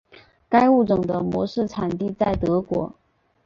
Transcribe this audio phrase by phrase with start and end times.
[0.49, 2.91] 该物种的模式产地在德国。